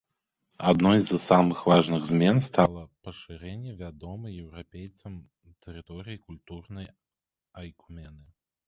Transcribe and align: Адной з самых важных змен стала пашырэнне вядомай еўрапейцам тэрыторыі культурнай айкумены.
Адной 0.69 0.99
з 1.09 1.19
самых 1.29 1.59
важных 1.71 2.07
змен 2.13 2.41
стала 2.47 2.81
пашырэнне 3.09 3.71
вядомай 3.85 4.33
еўрапейцам 4.47 5.13
тэрыторыі 5.67 6.17
культурнай 6.27 6.87
айкумены. 7.65 8.25